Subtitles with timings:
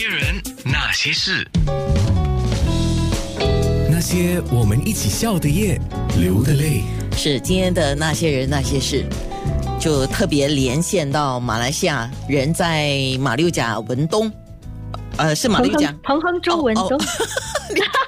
[0.00, 1.44] 些人，那些事，
[3.90, 5.76] 那些我们一起笑的夜，
[6.20, 6.84] 流的泪。
[7.16, 9.04] 是今天的那些人那些事，
[9.80, 14.30] 就特别连线到马来西亚人在马六甲文东，
[15.16, 16.90] 呃，是马六甲彭亨州文东。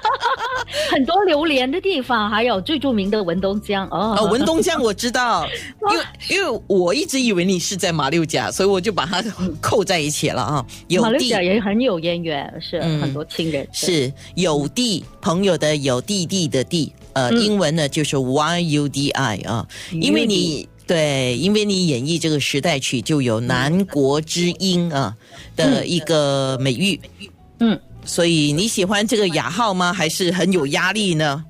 [0.91, 4.29] 很多榴莲的地方，还有最著名的文东江哦。
[4.31, 5.47] 文东江我知道，
[5.91, 9.23] 因为因为我一直以为你是在马六甲，所以我就把它
[9.61, 10.67] 扣在一起了啊。
[11.01, 13.67] 马六甲也很有渊源，是很多亲人。
[13.73, 19.67] 是有弟朋友的有弟弟的弟，呃，英文呢就是 Y U D I 啊。
[19.93, 25.17] 因为你对，因为你演绎这个时代曲，就有南国之音啊
[25.57, 27.01] 的一个美誉。
[27.61, 27.79] 嗯。
[28.05, 29.93] 所以你喜欢这个雅号吗？
[29.93, 31.45] 还是很有压力呢？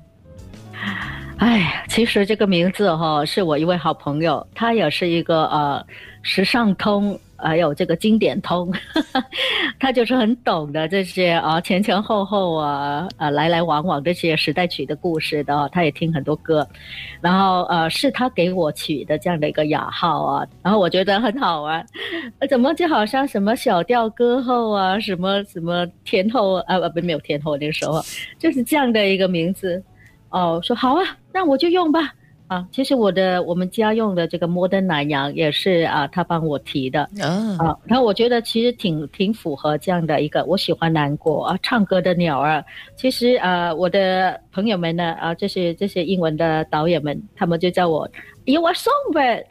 [1.37, 5.83] 哎，其实这个名字哈，是我一位好朋友，他也是一个呃
[6.21, 7.19] 时尚通。
[7.43, 8.71] 还有这个经典通，
[9.79, 16.67] 他就是很懂的这些啊前前后后啊呃来来往往这些时代曲的故事的，他也听很多歌，
[17.21, 21.85] 然后呃是他给我取的这样的一个雅号啊，然后我觉得很好玩，
[22.49, 28.01] 怎么就好像什么小调歌后啊，什么什么天后啊不没有天后那个时候，
[28.39, 29.83] 就是这样的一个名字。
[30.29, 32.13] 哦，说好啊，那我就用吧。
[32.51, 37.73] 啊，其实我的我们家用的这个摩登南洋也是啊，他帮我提的啊。
[37.85, 42.61] 然后我觉得其实挺挺符合这样的一个，我喜欢南国啊，唱歌的鸟儿。
[42.97, 48.05] 其实啊，我的朋友们呢啊，这些这些英文的导演们，他们就叫我。
[48.45, 49.43] 有啊，songbird，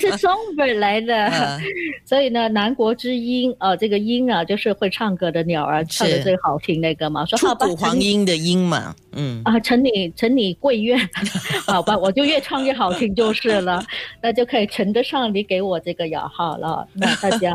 [0.00, 1.58] 是 songbird 来的，
[2.04, 9.40] 所以呢，南国之音啊，这个音啊，就是会唱歌的鸟儿唱的最好听那个嘛，说好吧，黄莺的莺嘛，嗯。
[9.44, 10.98] 啊，承你承你贵愿，
[11.66, 13.82] 好吧，我就越唱越好听就是了，
[14.22, 17.50] 那就可以承得上你给我这个雅号了，那大家。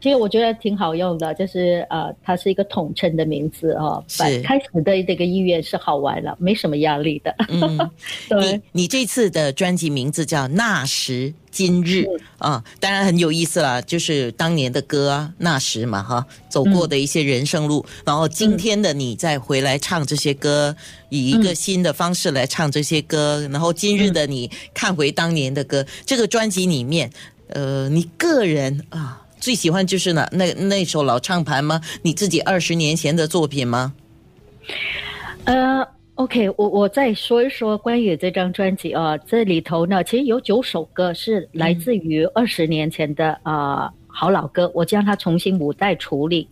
[0.00, 4.04] 其实我觉得挺好用的，就是呃，它是一个统称的名字哦。
[4.06, 7.34] 是开始的这个意愿是好玩了，没什么压力的。
[7.48, 7.90] 嗯，
[8.40, 12.04] 你你这次的专辑名字叫《那时今日》
[12.38, 20.76] 啊，当然很有意思了，就是当年的歌啊，那时嘛哈，走过的一些人生路，然后今天的你再回来唱这些歌，
[21.08, 27.10] 以一个新的方式来唱这些歌，然后今日的你看回当年的歌，这个专辑里面，
[27.48, 29.22] 呃，你个人啊。
[29.46, 31.80] 最喜欢就是那那那首老唱盘吗？
[32.02, 33.94] 你自己二十年前的作品吗？
[35.44, 35.86] 呃
[36.16, 46.48] ，OK，我我再说一说关于这张专辑啊，这里头呢，其实有九首歌是来自于二十年前的啊好老歌，我将它重新五代处理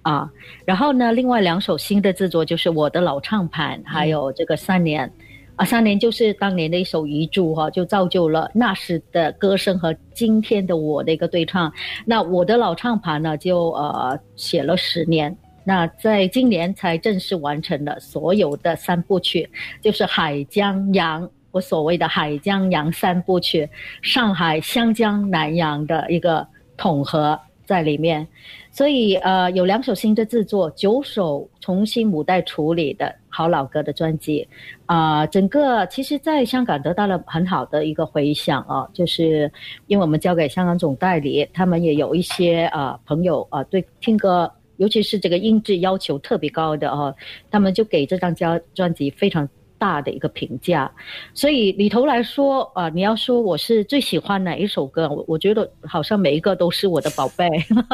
[0.00, 0.26] 啊，
[0.64, 5.12] 然后呢，另外两首新的制作就是我的老唱盘，还有这个三年。
[5.62, 11.72] 啊，三年就是当年的一首遗著哈，就造就了那时的歌声和今天的我的一个对唱。
[12.04, 19.48] 那我的老唱盘呢，就呃写了十年，那在今年才正式完成了所有的三部曲，
[19.80, 23.70] 就是海江洋，我所谓的海江洋三部曲，
[24.02, 26.44] 上海湘江南洋的一个
[26.76, 27.38] 统合
[27.72, 28.26] 在里面。
[28.70, 34.46] 所以呃，有两首新的制作，九首重新母带处理的好老歌的专辑，
[34.86, 39.50] 啊，整个其实在香港得到了很好的一个回响啊，就是
[39.88, 47.14] 因为我们交给香港总代理，他们也有一些啊朋友啊对听歌，尤其是这个音质要求特别高的啊，
[47.50, 49.48] 他们就给这张专专辑非常。
[49.82, 50.88] 大的一个评价，
[51.34, 57.48] 所以里头来说啊，你要说我是最喜欢哪一首歌，我我觉得好像每一个都是我的宝贝，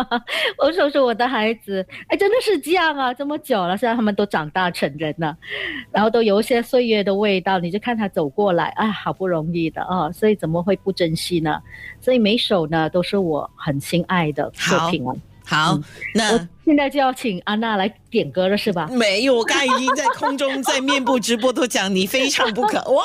[0.62, 5.34] 我说是我的孩子，哎，真的是这样啊，这么久了，现在他们都长大成人了，
[5.90, 11.58] 然后都有一些岁月的味道，你就看他走过来，哎，好不容易的啊，所以怎么会不珍惜呢？
[12.02, 15.14] 所以每首呢都是我很心爱的作品啊。
[15.48, 15.80] 好，
[16.14, 18.86] 那现在就要请安娜来点歌了，是吧？
[18.92, 23.02] 没有，我刚才已经在空中在面部直播都讲你非唱不可 哇。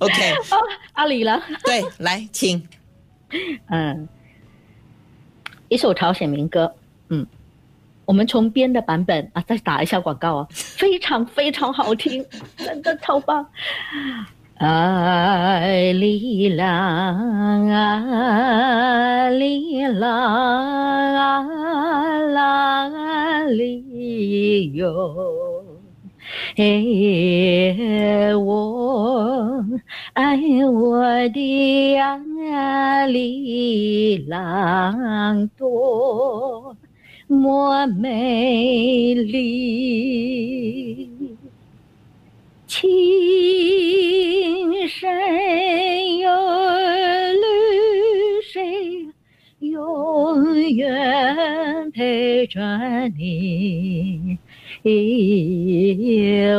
[0.00, 0.56] OK，哦
[0.94, 1.42] 阿里了。
[1.64, 2.66] 对，来，请。
[3.68, 4.08] 嗯，
[5.68, 6.72] 一首朝鲜民歌，
[7.10, 7.26] 嗯，
[8.06, 12.24] 我们重编的版本啊，再打一下广告啊， 非常非常好听，
[12.56, 13.46] 真的超棒。
[14.58, 16.66] 啊里啦
[17.74, 21.46] 啊里啦啊啦
[23.48, 25.64] 里哟，
[26.56, 29.64] 哎我
[30.14, 36.76] 爱我的阿里郎多
[37.28, 39.76] 么美丽。
[42.66, 42.90] 亲
[52.46, 54.38] 转，你，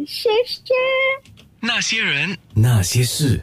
[0.07, 0.73] 谢谢。
[1.61, 3.43] 那些人，那些事。